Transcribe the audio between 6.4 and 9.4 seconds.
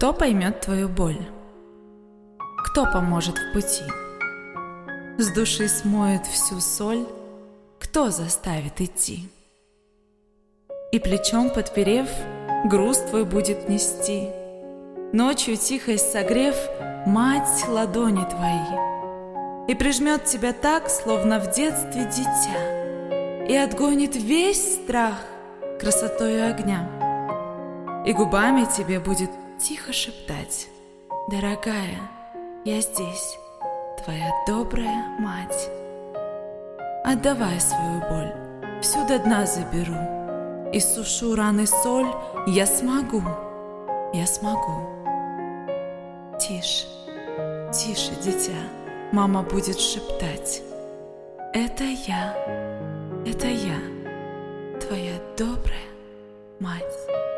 соль, кто заставит идти?